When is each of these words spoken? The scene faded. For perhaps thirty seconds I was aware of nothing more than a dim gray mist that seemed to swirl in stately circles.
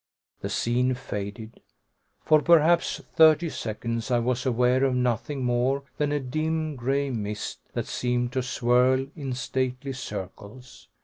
The 0.39 0.49
scene 0.49 0.95
faded. 0.95 1.59
For 2.25 2.41
perhaps 2.41 3.01
thirty 3.13 3.49
seconds 3.49 4.09
I 4.09 4.17
was 4.17 4.47
aware 4.47 4.83
of 4.83 4.95
nothing 4.95 5.43
more 5.45 5.83
than 5.97 6.11
a 6.11 6.19
dim 6.19 6.75
gray 6.75 7.11
mist 7.11 7.59
that 7.73 7.85
seemed 7.85 8.33
to 8.33 8.41
swirl 8.41 9.05
in 9.15 9.33
stately 9.35 9.93
circles. 9.93 10.87